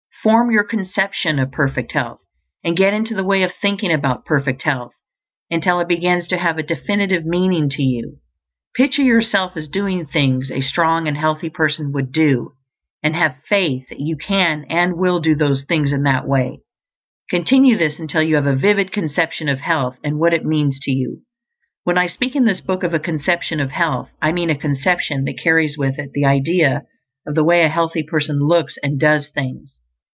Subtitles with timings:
[0.23, 2.19] Form your conception of perfect health,
[2.63, 4.91] and get into the way of thinking about perfect health
[5.49, 8.17] until it begins to have a definite meaning to you.
[8.75, 12.51] Picture yourself as doing the things a strong and healthy person would do,
[13.01, 16.59] and have faith that you can and will do those things in that way;
[17.31, 20.91] continue this until you have a vivid CONCEPTION of health, and what it means to
[20.91, 21.23] you.
[21.83, 25.23] When I speak in this book of a conception of health, I mean a conception
[25.25, 26.83] that carries with it the idea
[27.25, 29.79] of the way a healthy person looks and does things.